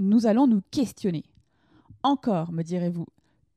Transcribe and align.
nous 0.00 0.26
allons 0.26 0.46
nous 0.46 0.62
questionner. 0.70 1.24
Encore, 2.02 2.52
me 2.52 2.62
direz-vous, 2.62 3.06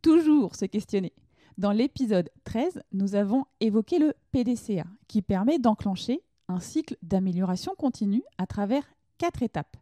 toujours 0.01 0.55
se 0.55 0.65
questionner. 0.65 1.13
Dans 1.57 1.71
l'épisode 1.71 2.29
13, 2.43 2.83
nous 2.91 3.15
avons 3.15 3.45
évoqué 3.59 3.97
le 3.97 4.13
PDCA, 4.31 4.85
qui 5.07 5.21
permet 5.21 5.57
d'enclencher 5.57 6.21
un 6.49 6.59
cycle 6.59 6.97
d'amélioration 7.01 7.73
continue 7.77 8.23
à 8.37 8.45
travers 8.45 8.83
quatre 9.17 9.41
étapes. 9.41 9.77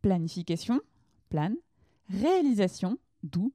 Planification, 0.00 0.80
plan, 1.28 1.52
réalisation, 2.08 2.98
d'où, 3.22 3.52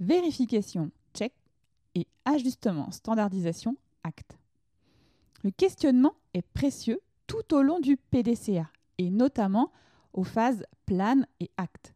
vérification, 0.00 0.90
check, 1.14 1.32
et 1.94 2.06
ajustement, 2.24 2.90
standardisation, 2.90 3.76
acte. 4.02 4.36
Le 5.42 5.50
questionnement 5.50 6.14
est 6.34 6.42
précieux 6.42 7.00
tout 7.26 7.54
au 7.54 7.62
long 7.62 7.80
du 7.80 7.96
PDCA, 7.96 8.68
et 8.98 9.10
notamment 9.10 9.70
aux 10.14 10.24
phases 10.24 10.64
plan 10.86 11.22
et 11.40 11.50
acte, 11.56 11.94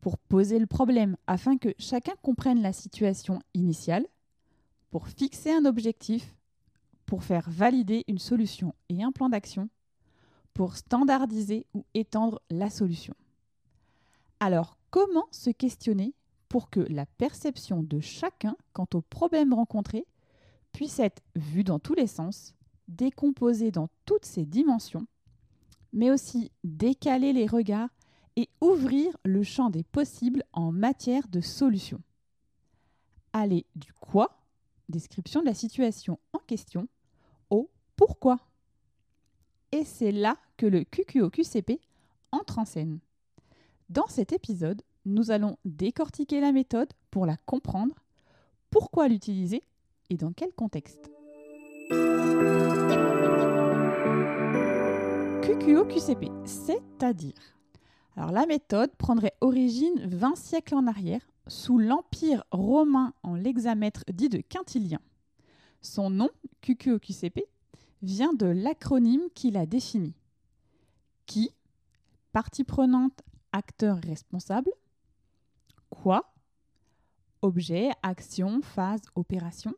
pour 0.00 0.18
poser 0.18 0.58
le 0.58 0.66
problème 0.66 1.16
afin 1.26 1.58
que 1.58 1.74
chacun 1.78 2.14
comprenne 2.22 2.62
la 2.62 2.72
situation 2.72 3.40
initiale, 3.54 4.06
pour 4.90 5.08
fixer 5.08 5.52
un 5.52 5.64
objectif, 5.64 6.36
pour 7.06 7.24
faire 7.24 7.48
valider 7.48 8.04
une 8.08 8.18
solution 8.18 8.74
et 8.88 9.02
un 9.02 9.12
plan 9.12 9.28
d'action, 9.28 9.68
pour 10.54 10.76
standardiser 10.76 11.66
ou 11.74 11.84
étendre 11.94 12.40
la 12.50 12.70
solution. 12.70 13.14
Alors, 14.40 14.78
comment 14.90 15.26
se 15.30 15.50
questionner 15.50 16.14
pour 16.48 16.70
que 16.70 16.80
la 16.80 17.06
perception 17.06 17.82
de 17.82 18.00
chacun 18.00 18.56
quant 18.72 18.86
au 18.94 19.00
problème 19.00 19.52
rencontré 19.52 20.06
puisse 20.72 20.98
être 20.98 21.22
vue 21.34 21.64
dans 21.64 21.78
tous 21.78 21.94
les 21.94 22.06
sens, 22.06 22.54
décomposée 22.88 23.70
dans 23.70 23.88
toutes 24.04 24.24
ses 24.24 24.44
dimensions, 24.44 25.06
mais 25.92 26.10
aussi 26.10 26.52
décaler 26.64 27.32
les 27.32 27.46
regards 27.46 27.90
et 28.36 28.48
ouvrir 28.60 29.16
le 29.24 29.42
champ 29.42 29.70
des 29.70 29.82
possibles 29.82 30.44
en 30.52 30.72
matière 30.72 31.28
de 31.28 31.40
solutions. 31.40 32.02
Aller 33.32 33.66
du 33.74 33.92
quoi, 33.94 34.38
description 34.88 35.40
de 35.40 35.46
la 35.46 35.54
situation 35.54 36.18
en 36.32 36.38
question, 36.40 36.88
au 37.50 37.70
pourquoi. 37.96 38.38
Et 39.72 39.84
c'est 39.84 40.12
là 40.12 40.36
que 40.56 40.66
le 40.66 40.80
QQO-QCP 40.84 41.80
entre 42.30 42.58
en 42.58 42.64
scène. 42.64 42.98
Dans 43.88 44.06
cet 44.08 44.32
épisode, 44.32 44.82
nous 45.04 45.30
allons 45.30 45.56
décortiquer 45.64 46.40
la 46.40 46.52
méthode 46.52 46.92
pour 47.10 47.26
la 47.26 47.36
comprendre, 47.36 47.94
pourquoi 48.70 49.08
l'utiliser 49.08 49.62
et 50.10 50.16
dans 50.16 50.32
quel 50.32 50.52
contexte. 50.52 51.15
QQO-QCP, 55.66 56.30
c'est-à-dire 56.46 57.34
alors 58.14 58.30
la 58.30 58.46
méthode 58.46 58.94
prendrait 58.94 59.34
origine 59.40 59.98
20 60.06 60.36
siècles 60.36 60.76
en 60.76 60.86
arrière 60.86 61.26
sous 61.48 61.76
l'Empire 61.76 62.44
romain 62.52 63.14
en 63.24 63.34
l'hexamètre 63.34 64.04
dit 64.12 64.28
de 64.28 64.38
Quintilien. 64.38 65.00
Son 65.80 66.08
nom, 66.08 66.30
QQO-QCP, 66.62 67.46
vient 68.00 68.32
de 68.32 68.46
l'acronyme 68.46 69.24
qui 69.34 69.50
l'a 69.50 69.66
défini. 69.66 70.14
Qui, 71.26 71.50
partie 72.30 72.62
prenante, 72.62 73.22
acteur 73.50 73.98
responsable. 74.06 74.70
Quoi, 75.90 76.32
objet, 77.42 77.90
action, 78.04 78.62
phase, 78.62 79.02
opération. 79.16 79.74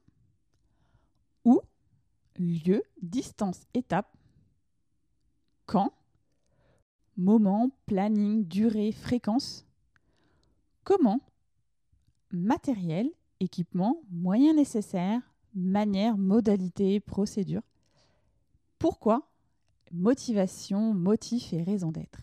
Où, 1.46 1.62
lieu, 2.36 2.82
distance, 3.00 3.62
étape. 3.72 4.17
Quand, 5.68 5.92
moment, 7.18 7.70
planning, 7.84 8.48
durée, 8.48 8.90
fréquence? 8.90 9.66
Comment, 10.82 11.20
matériel, 12.30 13.10
équipement, 13.38 14.00
moyens 14.10 14.56
nécessaires, 14.56 15.20
manière, 15.54 16.16
modalité, 16.16 17.00
procédure. 17.00 17.60
Pourquoi? 18.78 19.30
Motivation, 19.92 20.94
motif 20.94 21.52
et 21.52 21.62
raison 21.62 21.92
d'être. 21.92 22.22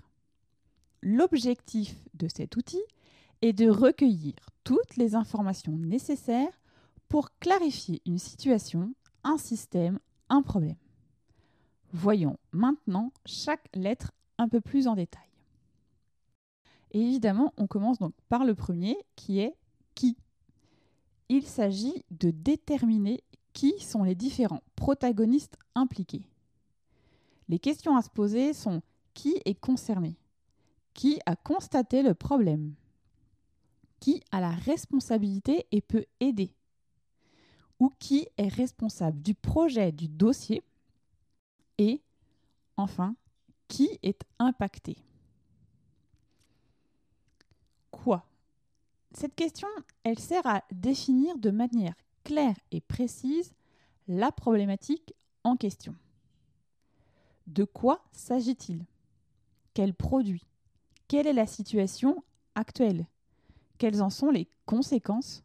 L'objectif 1.03 1.95
de 2.15 2.27
cet 2.27 2.57
outil 2.57 2.81
est 3.43 3.53
de 3.53 3.69
recueillir 3.69 4.33
toutes 4.63 4.97
les 4.97 5.13
informations 5.13 5.77
nécessaires 5.77 6.59
pour 7.09 7.29
clarifier 7.37 8.01
une 8.07 8.17
situation, 8.17 8.95
un 9.23 9.37
système, 9.37 9.99
un 10.29 10.41
problème. 10.41 10.77
Voyons 11.97 12.37
maintenant 12.51 13.13
chaque 13.25 13.69
lettre 13.73 14.11
un 14.37 14.49
peu 14.49 14.59
plus 14.59 14.89
en 14.89 14.95
détail. 14.95 15.29
Évidemment, 16.91 17.53
on 17.55 17.67
commence 17.67 17.99
donc 17.99 18.13
par 18.27 18.43
le 18.43 18.53
premier 18.53 18.97
qui 19.15 19.39
est 19.39 19.55
qui. 19.95 20.17
Il 21.29 21.47
s'agit 21.47 22.03
de 22.11 22.31
déterminer 22.31 23.23
qui 23.53 23.79
sont 23.79 24.03
les 24.03 24.13
différents 24.13 24.61
protagonistes 24.75 25.57
impliqués. 25.73 26.27
Les 27.47 27.59
questions 27.59 27.95
à 27.95 28.01
se 28.01 28.09
poser 28.09 28.51
sont 28.51 28.81
qui 29.13 29.41
est 29.45 29.57
concerné 29.57 30.17
Qui 30.93 31.21
a 31.25 31.37
constaté 31.37 32.03
le 32.03 32.13
problème 32.13 32.73
Qui 34.01 34.21
a 34.33 34.41
la 34.41 34.51
responsabilité 34.51 35.65
et 35.71 35.79
peut 35.79 36.05
aider? 36.19 36.53
Ou 37.79 37.89
qui 37.99 38.27
est 38.37 38.49
responsable 38.49 39.21
du 39.21 39.33
projet 39.33 39.93
du 39.93 40.09
dossier 40.09 40.61
Et 41.77 42.01
enfin, 42.77 43.15
qui 43.67 43.99
est 44.03 44.21
impacté? 44.39 44.97
Quoi? 47.91 48.25
Cette 49.13 49.35
question, 49.35 49.67
elle 50.03 50.19
sert 50.19 50.45
à 50.45 50.63
définir 50.71 51.37
de 51.37 51.49
manière 51.49 51.95
claire 52.23 52.57
et 52.71 52.81
précise 52.81 53.53
la 54.07 54.31
problématique 54.31 55.13
en 55.43 55.55
question. 55.55 55.95
De 57.47 57.63
quoi 57.63 58.03
s'agit-il? 58.11 58.85
Quel 59.73 59.93
produit? 59.93 60.45
Quelle 61.07 61.27
est 61.27 61.33
la 61.33 61.47
situation 61.47 62.23
actuelle? 62.55 63.05
Quelles 63.77 64.01
en 64.01 64.09
sont 64.09 64.31
les 64.31 64.47
conséquences? 64.65 65.43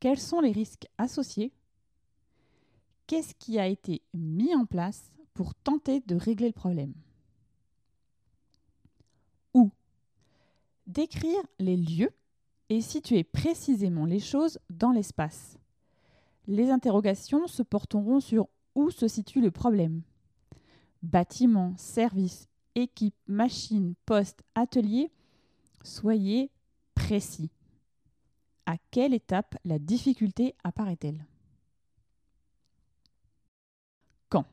Quels 0.00 0.20
sont 0.20 0.40
les 0.40 0.52
risques 0.52 0.86
associés? 0.98 1.52
Qu'est-ce 3.06 3.34
qui 3.34 3.58
a 3.58 3.66
été 3.66 4.02
mis 4.14 4.54
en 4.54 4.64
place 4.64 5.10
pour 5.34 5.54
tenter 5.54 6.00
de 6.00 6.16
régler 6.16 6.48
le 6.48 6.52
problème 6.52 6.94
Où 9.54 9.70
Décrire 10.86 11.42
les 11.58 11.76
lieux 11.76 12.12
et 12.68 12.80
situer 12.80 13.24
précisément 13.24 14.04
les 14.04 14.20
choses 14.20 14.58
dans 14.70 14.92
l'espace. 14.92 15.58
Les 16.46 16.70
interrogations 16.70 17.46
se 17.46 17.62
porteront 17.62 18.20
sur 18.20 18.48
où 18.74 18.90
se 18.90 19.08
situe 19.08 19.40
le 19.40 19.50
problème 19.50 20.02
bâtiments, 21.02 21.74
services, 21.76 22.48
équipes, 22.74 23.16
machines, 23.26 23.94
postes, 24.06 24.42
ateliers, 24.54 25.10
soyez 25.82 26.50
précis. 26.94 27.50
À 28.66 28.76
quelle 28.90 29.12
étape 29.12 29.56
la 29.64 29.78
difficulté 29.78 30.54
apparaît-elle 30.62 31.26
Quand 34.28 34.46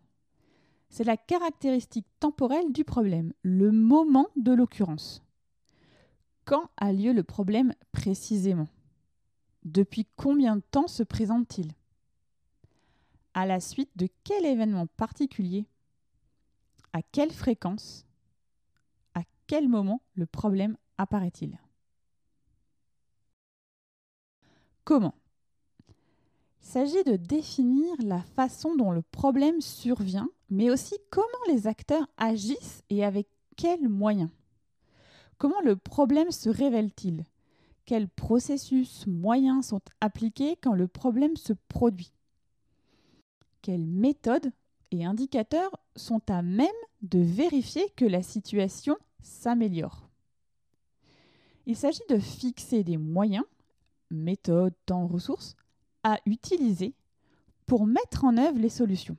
C'est 0.89 1.03
la 1.03 1.17
caractéristique 1.17 2.07
temporelle 2.19 2.71
du 2.71 2.83
problème, 2.83 3.33
le 3.43 3.71
moment 3.71 4.27
de 4.35 4.51
l'occurrence. 4.51 5.23
Quand 6.45 6.69
a 6.77 6.91
lieu 6.91 7.13
le 7.13 7.23
problème 7.23 7.73
précisément? 7.91 8.67
Depuis 9.63 10.07
combien 10.15 10.55
de 10.55 10.63
temps 10.71 10.87
se 10.87 11.03
présente-t-il? 11.03 11.71
À 13.33 13.45
la 13.45 13.59
suite 13.59 13.91
de 13.95 14.07
quel 14.23 14.45
événement 14.45 14.87
particulier? 14.87 15.65
À 16.91 17.03
quelle 17.03 17.31
fréquence, 17.31 18.05
à 19.13 19.21
quel 19.45 19.69
moment 19.69 20.01
le 20.15 20.25
problème 20.25 20.75
apparaît-il? 20.97 21.59
Comment? 24.83 25.13
Il 26.61 26.67
s'agit 26.67 27.03
de 27.03 27.15
définir 27.15 27.95
la 27.99 28.21
façon 28.21 28.75
dont 28.75 28.91
le 28.91 29.01
problème 29.01 29.59
survient, 29.61 30.29
mais 30.49 30.69
aussi 30.69 30.95
comment 31.09 31.27
les 31.47 31.67
acteurs 31.67 32.07
agissent 32.17 32.83
et 32.89 33.03
avec 33.03 33.27
quels 33.55 33.89
moyens. 33.89 34.29
comment 35.37 35.61
le 35.61 35.75
problème 35.75 36.31
se 36.31 36.49
révèle-t-il? 36.49 37.25
Quels 37.85 38.07
processus, 38.09 39.07
moyens 39.07 39.67
sont 39.67 39.81
appliqués 39.99 40.57
quand 40.61 40.73
le 40.73 40.87
problème 40.87 41.35
se 41.37 41.53
produit? 41.69 42.11
Quelles 43.63 43.87
méthodes 43.87 44.51
et 44.91 45.05
indicateurs 45.05 45.71
sont 45.95 46.21
à 46.29 46.41
même 46.41 46.67
de 47.01 47.19
vérifier 47.19 47.89
que 47.95 48.05
la 48.05 48.21
situation 48.21 48.95
s'améliore? 49.23 50.09
Il 51.65 51.75
s'agit 51.75 52.05
de 52.09 52.19
fixer 52.19 52.83
des 52.83 52.97
moyens, 52.97 53.45
méthodes, 54.11 54.75
temps, 54.85 55.07
ressources, 55.07 55.55
à 56.03 56.17
utiliser 56.25 56.93
pour 57.65 57.85
mettre 57.85 58.25
en 58.25 58.37
œuvre 58.37 58.57
les 58.57 58.69
solutions. 58.69 59.17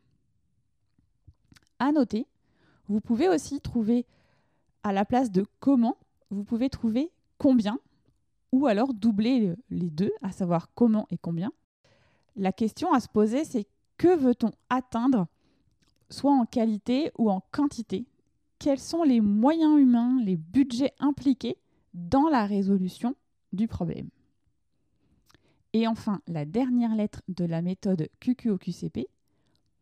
À 1.78 1.92
noter, 1.92 2.26
vous 2.88 3.00
pouvez 3.00 3.28
aussi 3.28 3.60
trouver 3.60 4.06
à 4.82 4.92
la 4.92 5.04
place 5.04 5.30
de 5.30 5.46
comment, 5.60 5.96
vous 6.30 6.44
pouvez 6.44 6.68
trouver 6.68 7.10
combien 7.38 7.78
ou 8.52 8.66
alors 8.66 8.92
doubler 8.94 9.54
les 9.70 9.90
deux, 9.90 10.12
à 10.22 10.32
savoir 10.32 10.74
comment 10.74 11.06
et 11.10 11.18
combien. 11.18 11.52
La 12.36 12.52
question 12.52 12.92
à 12.92 13.00
se 13.00 13.08
poser, 13.08 13.44
c'est 13.44 13.66
que 13.96 14.16
veut-on 14.16 14.50
atteindre, 14.68 15.26
soit 16.08 16.32
en 16.32 16.46
qualité 16.46 17.12
ou 17.18 17.30
en 17.30 17.40
quantité? 17.52 18.06
Quels 18.58 18.80
sont 18.80 19.04
les 19.04 19.20
moyens 19.20 19.78
humains, 19.78 20.20
les 20.22 20.36
budgets 20.36 20.94
impliqués 20.98 21.56
dans 21.94 22.28
la 22.28 22.44
résolution 22.44 23.14
du 23.52 23.68
problème? 23.68 24.08
Et 25.72 25.86
enfin, 25.86 26.20
la 26.26 26.44
dernière 26.44 26.94
lettre 26.94 27.22
de 27.28 27.44
la 27.44 27.62
méthode 27.62 28.08
QQOQCP, 28.20 29.06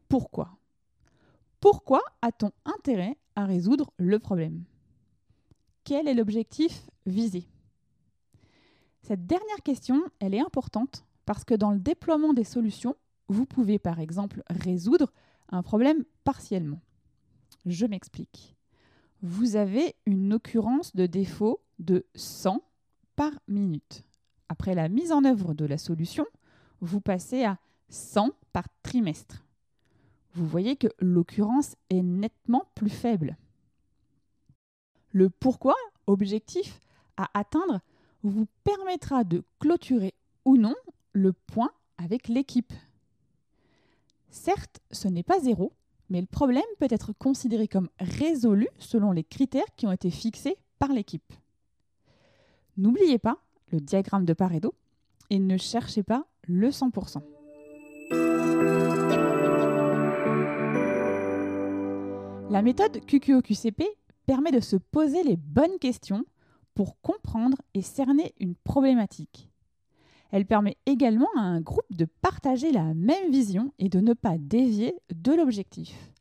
pourquoi? 0.09 0.59
Pourquoi 1.61 2.03
a-t-on 2.23 2.53
intérêt 2.65 3.17
à 3.37 3.45
résoudre 3.45 3.91
le 3.99 4.19
problème? 4.19 4.65
Quel 5.85 6.07
est 6.07 6.15
l'objectif 6.15 6.89
visé? 7.07 7.49
Cette 9.03 9.27
dernière 9.27 9.63
question, 9.65 10.03
elle 10.21 10.35
est 10.35 10.41
importante 10.41 11.05
parce 11.25 11.45
que 11.45 11.55
dans 11.55 11.71
le 11.71 11.79
déploiement 11.79 12.35
des 12.35 12.45
solutions, 12.45 12.97
vous 13.29 13.47
pouvez 13.47 13.79
par 13.79 14.01
exemple 14.01 14.43
résoudre 14.51 15.13
un 15.51 15.63
problème 15.63 16.05
partiellement. 16.25 16.81
Je 17.67 17.87
m'explique. 17.87 18.57
Vous 19.23 19.57
avez 19.57 19.97
une 20.07 20.35
occurrence 20.35 20.95
de 20.95 21.07
défaut 21.07 21.61
de 21.79 22.07
100 22.15 22.63
par 23.17 23.33
minute 23.49 24.05
après 24.49 24.75
la 24.75 24.89
mise 24.89 25.13
en 25.13 25.25
œuvre 25.25 25.55
de 25.55 25.65
la 25.65 25.79
solution, 25.79 26.27
vous 26.81 27.01
passez 27.01 27.45
à 27.45 27.59
100 27.91 28.31
par 28.53 28.65
trimestre. 28.83 29.45
Vous 30.35 30.47
voyez 30.47 30.77
que 30.77 30.89
l'occurrence 31.01 31.77
est 31.91 32.03
nettement 32.03 32.65
plus 32.75 32.91
faible. 32.91 33.37
Le 35.13 35.31
pourquoi, 35.31 35.75
objectif 36.07 36.81
à 37.17 37.29
atteindre, 37.35 37.81
vous 38.23 38.47
permettra 38.65 39.25
de 39.25 39.43
clôturer 39.59 40.15
ou 40.45 40.57
non 40.57 40.75
le 41.13 41.33
point 41.33 41.71
avec 41.97 42.29
l'équipe. 42.29 42.73
Certes, 44.31 44.81
ce 44.91 45.09
n'est 45.09 45.23
pas 45.23 45.41
zéro, 45.41 45.73
mais 46.11 46.21
le 46.21 46.27
problème 46.27 46.63
peut 46.79 46.89
être 46.91 47.13
considéré 47.13 47.69
comme 47.69 47.89
résolu 47.99 48.69
selon 48.79 49.13
les 49.13 49.25
critères 49.25 49.75
qui 49.77 49.87
ont 49.87 49.93
été 49.93 50.11
fixés 50.11 50.57
par 50.79 50.93
l'équipe. 50.93 51.33
N'oubliez 52.77 53.19
pas 53.19 53.39
le 53.71 53.81
diagramme 53.81 54.25
de 54.25 54.33
Pareto 54.33 54.75
et 55.31 55.39
ne 55.39 55.57
cherchez 55.57 56.03
pas 56.03 56.27
le 56.47 56.69
100%. 56.69 57.23
La 62.51 62.63
méthode 62.63 63.05
QQOQCP 63.05 63.83
permet 64.25 64.53
de 64.53 64.61
se 64.61 64.77
poser 64.77 65.23
les 65.23 65.37
bonnes 65.37 65.79
questions 65.79 66.25
pour 66.75 67.01
comprendre 67.01 67.59
et 67.75 67.83
cerner 67.83 68.35
une 68.41 68.55
problématique. 68.55 69.51
Elle 70.31 70.47
permet 70.47 70.77
également 70.87 71.29
à 71.37 71.41
un 71.41 71.61
groupe 71.61 71.91
de 71.91 72.07
partager 72.21 72.73
la 72.73 72.95
même 72.95 73.31
vision 73.31 73.73
et 73.79 73.89
de 73.89 74.01
ne 74.01 74.13
pas 74.13 74.39
dévier 74.39 74.95
de 75.15 75.33
l'objectif. 75.33 76.13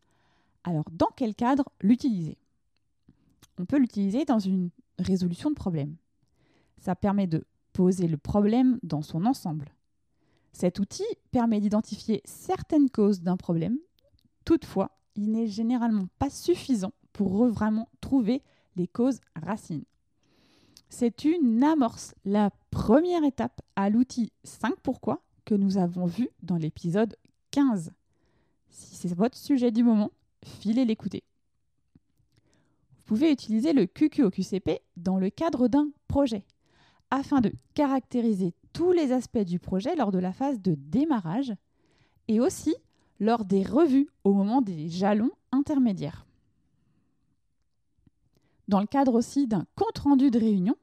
Alors, 0.63 0.85
dans 0.91 1.09
quel 1.15 1.35
cadre 1.35 1.65
l'utiliser? 1.81 2.37
On 3.59 3.65
peut 3.65 3.77
l'utiliser 3.77 4.25
dans 4.25 4.39
une 4.39 4.69
résolution 4.99 5.49
de 5.49 5.55
problème. 5.55 5.95
Ça 6.79 6.95
permet 6.95 7.27
de 7.27 7.45
poser 7.73 8.07
le 8.07 8.17
problème 8.17 8.79
dans 8.83 9.01
son 9.01 9.25
ensemble. 9.25 9.69
Cet 10.51 10.79
outil 10.79 11.05
permet 11.31 11.59
d'identifier 11.59 12.21
certaines 12.25 12.89
causes 12.89 13.21
d'un 13.21 13.37
problème. 13.37 13.77
Toutefois, 14.45 14.97
il 15.15 15.31
n'est 15.31 15.47
généralement 15.47 16.07
pas 16.17 16.29
suffisant 16.29 16.93
pour 17.13 17.45
vraiment 17.45 17.89
trouver 18.01 18.41
les 18.75 18.87
causes 18.87 19.19
racines. 19.35 19.83
C'est 20.89 21.25
une 21.25 21.63
amorce, 21.63 22.15
la 22.25 22.49
première 22.71 23.23
étape 23.23 23.61
à 23.75 23.89
l'outil 23.89 24.31
5 24.43 24.75
pourquoi 24.81 25.21
que 25.45 25.53
nous 25.53 25.77
avons 25.77 26.05
vu 26.05 26.29
dans 26.41 26.57
l'épisode 26.57 27.15
15. 27.51 27.91
Si 28.69 28.95
c'est 28.95 29.13
votre 29.13 29.37
sujet 29.37 29.71
du 29.71 29.83
moment, 29.83 30.11
filez 30.43 30.85
l'écouter. 30.85 31.23
Vous 32.95 33.03
pouvez 33.05 33.31
utiliser 33.31 33.73
le 33.73 33.85
QQOQCP 33.85 34.81
dans 34.95 35.17
le 35.17 35.29
cadre 35.29 35.67
d'un 35.67 35.89
projet 36.07 36.45
afin 37.11 37.41
de 37.41 37.51
caractériser 37.73 38.53
tous 38.73 38.91
les 38.91 39.11
aspects 39.11 39.37
du 39.37 39.59
projet 39.59 39.95
lors 39.95 40.11
de 40.11 40.19
la 40.19 40.33
phase 40.33 40.61
de 40.61 40.75
démarrage 40.77 41.53
et 42.27 42.39
aussi 42.39 42.75
lors 43.19 43.45
des 43.45 43.63
revues 43.63 44.09
au 44.23 44.33
moment 44.33 44.61
des 44.61 44.89
jalons 44.89 45.31
intermédiaires. 45.51 46.25
Dans 48.67 48.81
le 48.81 48.87
cadre 48.87 49.15
aussi 49.15 49.47
d'un 49.47 49.65
compte-rendu 49.75 50.29
de 50.29 50.39
réunion, 50.39 50.75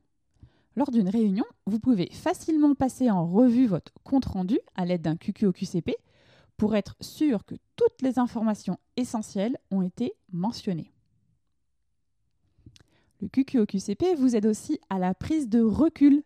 lors 0.77 0.91
d'une 0.91 1.09
réunion, 1.09 1.45
vous 1.67 1.79
pouvez 1.79 2.09
facilement 2.11 2.75
passer 2.75 3.11
en 3.11 3.27
revue 3.27 3.67
votre 3.67 3.93
compte-rendu 4.03 4.59
à 4.75 4.85
l'aide 4.85 5.03
d'un 5.03 5.17
QQOQCP 5.17 5.93
pour 6.57 6.75
être 6.75 6.97
sûr 7.01 7.45
que 7.45 7.55
toutes 7.77 8.03
les 8.03 8.19
informations 8.19 8.79
essentielles 8.97 9.57
ont 9.71 9.83
été 9.83 10.15
mentionnées. 10.33 10.94
Le 13.25 13.31
QQOQCP 13.31 14.19
vous 14.19 14.37
aide 14.37 14.45
aussi 14.45 14.79
à 14.91 14.99
la 14.99 15.15
prise 15.15 15.49
de 15.49 15.63
recul. 15.63 16.23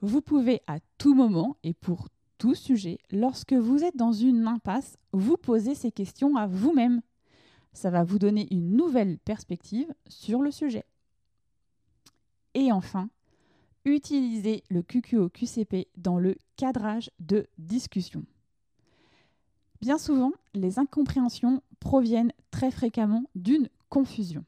Vous 0.00 0.20
pouvez 0.20 0.60
à 0.66 0.80
tout 0.98 1.14
moment 1.14 1.56
et 1.62 1.72
pour 1.72 2.08
tout 2.36 2.56
sujet, 2.56 2.98
lorsque 3.12 3.52
vous 3.52 3.84
êtes 3.84 3.96
dans 3.96 4.10
une 4.10 4.48
impasse, 4.48 4.96
vous 5.12 5.36
poser 5.36 5.76
ces 5.76 5.92
questions 5.92 6.34
à 6.34 6.48
vous-même. 6.48 7.00
Ça 7.72 7.90
va 7.90 8.02
vous 8.02 8.18
donner 8.18 8.48
une 8.50 8.74
nouvelle 8.74 9.18
perspective 9.18 9.86
sur 10.08 10.42
le 10.42 10.50
sujet. 10.50 10.84
Et 12.54 12.72
enfin, 12.72 13.08
utilisez 13.84 14.64
le 14.68 14.82
QQOQCP 14.82 15.86
dans 15.96 16.18
le 16.18 16.34
cadrage 16.56 17.08
de 17.20 17.46
discussion. 17.56 18.24
Bien 19.80 19.96
souvent, 19.96 20.32
les 20.54 20.80
incompréhensions 20.80 21.62
proviennent 21.78 22.32
très 22.50 22.72
fréquemment 22.72 23.22
d'une 23.36 23.68
confusion. 23.90 24.44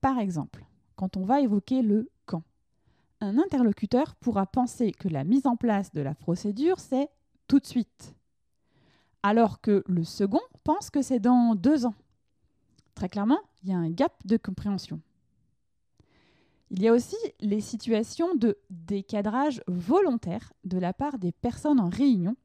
Par 0.00 0.20
exemple, 0.20 0.64
quand 0.96 1.16
on 1.16 1.24
va 1.24 1.40
évoquer 1.40 1.82
le 1.82 2.10
quand. 2.24 2.42
Un 3.20 3.38
interlocuteur 3.38 4.14
pourra 4.16 4.46
penser 4.46 4.92
que 4.92 5.08
la 5.08 5.24
mise 5.24 5.46
en 5.46 5.56
place 5.56 5.92
de 5.92 6.00
la 6.00 6.14
procédure, 6.14 6.80
c'est 6.80 7.08
tout 7.46 7.60
de 7.60 7.66
suite, 7.66 8.14
alors 9.22 9.60
que 9.60 9.84
le 9.86 10.04
second 10.04 10.40
pense 10.64 10.90
que 10.90 11.02
c'est 11.02 11.20
dans 11.20 11.54
deux 11.54 11.86
ans. 11.86 11.94
Très 12.94 13.08
clairement, 13.08 13.40
il 13.62 13.70
y 13.70 13.72
a 13.72 13.78
un 13.78 13.90
gap 13.90 14.12
de 14.24 14.36
compréhension. 14.36 15.00
Il 16.70 16.82
y 16.82 16.88
a 16.88 16.92
aussi 16.92 17.16
les 17.40 17.60
situations 17.60 18.34
de 18.34 18.58
décadrage 18.70 19.62
volontaire 19.68 20.52
de 20.64 20.78
la 20.78 20.92
part 20.92 21.18
des 21.18 21.30
personnes 21.30 21.78
en 21.78 21.88
réunion 21.88 22.36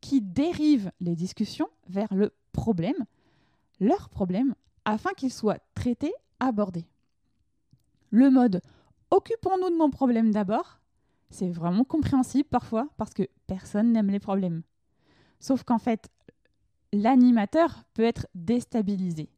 qui 0.00 0.22
dérivent 0.22 0.90
les 1.00 1.14
discussions 1.14 1.68
vers 1.88 2.14
le 2.14 2.32
problème, 2.52 3.04
leur 3.78 4.08
problème, 4.08 4.54
afin 4.84 5.10
qu'ils 5.12 5.32
soient 5.32 5.58
traités, 5.74 6.14
abordés 6.40 6.86
le 8.12 8.30
mode 8.30 8.60
occupons-nous 9.10 9.70
de 9.70 9.76
mon 9.76 9.90
problème 9.90 10.30
d'abord, 10.30 10.78
c'est 11.30 11.48
vraiment 11.48 11.82
compréhensible 11.82 12.48
parfois 12.48 12.88
parce 12.98 13.14
que 13.14 13.24
personne 13.46 13.90
n'aime 13.90 14.10
les 14.10 14.20
problèmes. 14.20 14.62
Sauf 15.40 15.64
qu'en 15.64 15.78
fait, 15.78 16.10
l'animateur 16.92 17.84
peut 17.94 18.04
être 18.04 18.26
déstabilisé. 18.34 19.30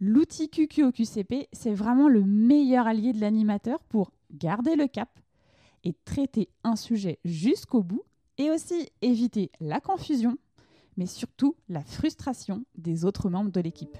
L'outil 0.00 0.48
QQOQCP, 0.48 1.48
c'est 1.52 1.74
vraiment 1.74 2.08
le 2.08 2.24
meilleur 2.24 2.86
allié 2.86 3.12
de 3.12 3.20
l'animateur 3.20 3.78
pour 3.84 4.10
garder 4.32 4.74
le 4.74 4.88
cap 4.88 5.10
et 5.84 5.94
traiter 6.04 6.48
un 6.64 6.76
sujet 6.76 7.18
jusqu'au 7.24 7.82
bout 7.82 8.02
et 8.38 8.50
aussi 8.50 8.88
éviter 9.02 9.52
la 9.60 9.80
confusion, 9.80 10.38
mais 10.96 11.06
surtout 11.06 11.56
la 11.68 11.82
frustration 11.82 12.64
des 12.74 13.04
autres 13.04 13.28
membres 13.28 13.52
de 13.52 13.60
l'équipe. 13.60 13.98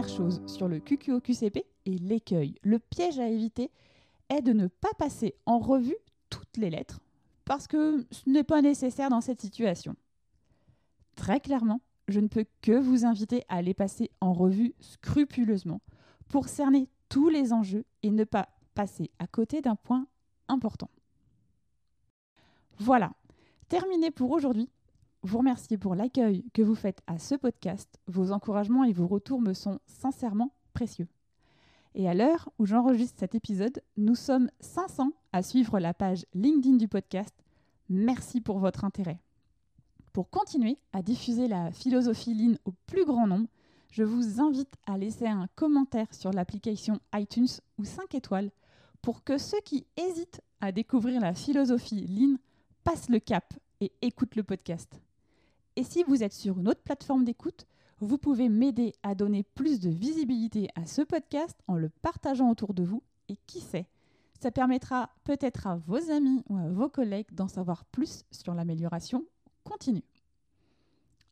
Dernière 0.00 0.16
chose 0.16 0.40
sur 0.46 0.66
le 0.66 0.80
QQOQCP 0.80 1.62
et 1.84 1.98
l'écueil. 1.98 2.54
Le 2.62 2.78
piège 2.78 3.18
à 3.18 3.28
éviter 3.28 3.70
est 4.30 4.40
de 4.40 4.54
ne 4.54 4.66
pas 4.66 4.94
passer 4.96 5.34
en 5.44 5.58
revue 5.58 5.96
toutes 6.30 6.56
les 6.56 6.70
lettres 6.70 7.00
parce 7.44 7.66
que 7.66 8.06
ce 8.10 8.30
n'est 8.30 8.44
pas 8.44 8.62
nécessaire 8.62 9.10
dans 9.10 9.20
cette 9.20 9.42
situation. 9.42 9.94
Très 11.16 11.38
clairement, 11.38 11.82
je 12.08 12.18
ne 12.20 12.28
peux 12.28 12.46
que 12.62 12.72
vous 12.72 13.04
inviter 13.04 13.44
à 13.50 13.60
les 13.60 13.74
passer 13.74 14.10
en 14.22 14.32
revue 14.32 14.74
scrupuleusement 14.80 15.82
pour 16.30 16.48
cerner 16.48 16.88
tous 17.10 17.28
les 17.28 17.52
enjeux 17.52 17.84
et 18.02 18.10
ne 18.10 18.24
pas 18.24 18.48
passer 18.74 19.10
à 19.18 19.26
côté 19.26 19.60
d'un 19.60 19.76
point 19.76 20.06
important. 20.48 20.88
Voilà, 22.78 23.12
terminé 23.68 24.10
pour 24.10 24.30
aujourd'hui. 24.30 24.70
Vous 25.22 25.36
remerciez 25.38 25.76
pour 25.76 25.94
l'accueil 25.94 26.46
que 26.54 26.62
vous 26.62 26.74
faites 26.74 27.02
à 27.06 27.18
ce 27.18 27.34
podcast. 27.34 28.00
Vos 28.06 28.32
encouragements 28.32 28.84
et 28.84 28.94
vos 28.94 29.06
retours 29.06 29.42
me 29.42 29.52
sont 29.52 29.78
sincèrement 29.86 30.54
précieux. 30.72 31.08
Et 31.94 32.08
à 32.08 32.14
l'heure 32.14 32.48
où 32.58 32.64
j'enregistre 32.64 33.18
cet 33.18 33.34
épisode, 33.34 33.82
nous 33.98 34.14
sommes 34.14 34.50
500 34.60 35.12
à 35.32 35.42
suivre 35.42 35.78
la 35.78 35.92
page 35.92 36.24
LinkedIn 36.32 36.76
du 36.76 36.88
podcast. 36.88 37.34
Merci 37.90 38.40
pour 38.40 38.60
votre 38.60 38.84
intérêt. 38.84 39.20
Pour 40.14 40.30
continuer 40.30 40.78
à 40.94 41.02
diffuser 41.02 41.48
la 41.48 41.70
philosophie 41.70 42.34
Lean 42.34 42.54
au 42.64 42.72
plus 42.86 43.04
grand 43.04 43.26
nombre, 43.26 43.48
je 43.90 44.04
vous 44.04 44.40
invite 44.40 44.72
à 44.86 44.96
laisser 44.96 45.26
un 45.26 45.48
commentaire 45.54 46.14
sur 46.14 46.32
l'application 46.32 46.98
iTunes 47.14 47.48
ou 47.76 47.84
5 47.84 48.14
étoiles 48.14 48.50
pour 49.02 49.22
que 49.22 49.36
ceux 49.36 49.60
qui 49.66 49.86
hésitent 49.98 50.40
à 50.62 50.72
découvrir 50.72 51.20
la 51.20 51.34
philosophie 51.34 52.06
Lean 52.06 52.36
passent 52.84 53.10
le 53.10 53.18
cap 53.18 53.52
et 53.80 53.92
écoutent 54.00 54.36
le 54.36 54.44
podcast. 54.44 54.98
Et 55.80 55.82
si 55.82 56.02
vous 56.02 56.22
êtes 56.22 56.34
sur 56.34 56.58
une 56.58 56.68
autre 56.68 56.82
plateforme 56.82 57.24
d'écoute, 57.24 57.66
vous 58.00 58.18
pouvez 58.18 58.50
m'aider 58.50 58.92
à 59.02 59.14
donner 59.14 59.42
plus 59.42 59.80
de 59.80 59.88
visibilité 59.88 60.68
à 60.74 60.84
ce 60.84 61.00
podcast 61.00 61.58
en 61.68 61.76
le 61.76 61.88
partageant 61.88 62.50
autour 62.50 62.74
de 62.74 62.82
vous 62.82 63.02
et 63.30 63.38
qui 63.46 63.60
sait, 63.60 63.88
ça 64.38 64.50
permettra 64.50 65.08
peut-être 65.24 65.66
à 65.66 65.76
vos 65.76 66.10
amis 66.10 66.44
ou 66.50 66.58
à 66.58 66.68
vos 66.68 66.90
collègues 66.90 67.32
d'en 67.32 67.48
savoir 67.48 67.86
plus 67.86 68.24
sur 68.30 68.52
l'amélioration 68.52 69.24
continue. 69.64 70.04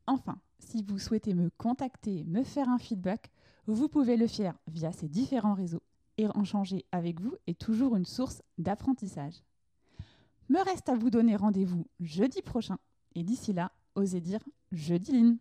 Enfin, 0.06 0.38
si 0.60 0.82
vous 0.82 0.98
souhaitez 0.98 1.34
me 1.34 1.50
contacter, 1.58 2.24
me 2.24 2.42
faire 2.42 2.70
un 2.70 2.78
feedback, 2.78 3.30
vous 3.66 3.90
pouvez 3.90 4.16
le 4.16 4.26
faire 4.26 4.54
via 4.66 4.92
ces 4.92 5.08
différents 5.08 5.52
réseaux 5.52 5.82
et 6.16 6.26
en 6.26 6.44
changer 6.44 6.86
avec 6.90 7.20
vous 7.20 7.34
est 7.46 7.60
toujours 7.60 7.96
une 7.96 8.06
source 8.06 8.40
d'apprentissage. 8.56 9.42
Me 10.48 10.64
reste 10.64 10.88
à 10.88 10.94
vous 10.94 11.10
donner 11.10 11.36
rendez-vous 11.36 11.86
jeudi 12.00 12.40
prochain 12.40 12.78
et 13.14 13.22
d'ici 13.22 13.52
là, 13.52 13.72
oser 13.98 14.20
dire 14.20 14.40
jeudi 14.72 15.12
line. 15.12 15.36